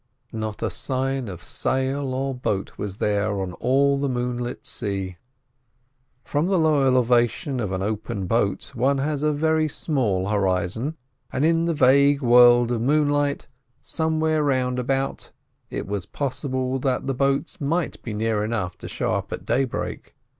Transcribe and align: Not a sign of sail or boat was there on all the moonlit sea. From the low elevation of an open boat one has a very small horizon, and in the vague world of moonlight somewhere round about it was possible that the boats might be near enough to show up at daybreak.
Not 0.33 0.63
a 0.63 0.71
sign 0.71 1.27
of 1.27 1.43
sail 1.43 2.15
or 2.15 2.33
boat 2.33 2.75
was 2.75 2.97
there 2.97 3.39
on 3.39 3.53
all 3.59 3.99
the 3.99 4.09
moonlit 4.09 4.65
sea. 4.65 5.17
From 6.23 6.47
the 6.47 6.57
low 6.57 6.87
elevation 6.87 7.59
of 7.59 7.71
an 7.71 7.83
open 7.83 8.25
boat 8.25 8.73
one 8.73 8.97
has 8.97 9.21
a 9.21 9.31
very 9.31 9.67
small 9.67 10.29
horizon, 10.29 10.97
and 11.31 11.45
in 11.45 11.65
the 11.65 11.75
vague 11.75 12.23
world 12.23 12.71
of 12.71 12.81
moonlight 12.81 13.47
somewhere 13.83 14.41
round 14.43 14.79
about 14.79 15.29
it 15.69 15.85
was 15.85 16.07
possible 16.07 16.79
that 16.79 17.05
the 17.05 17.13
boats 17.13 17.61
might 17.61 18.01
be 18.01 18.11
near 18.11 18.43
enough 18.43 18.79
to 18.79 18.87
show 18.87 19.13
up 19.13 19.31
at 19.31 19.45
daybreak. 19.45 20.15